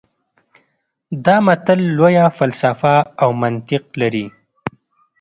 دا 1.25 1.35
متل 1.45 1.79
لویه 1.97 2.25
فلسفه 2.37 2.95
او 3.21 3.29
منطق 3.41 3.83
لري 4.01 4.25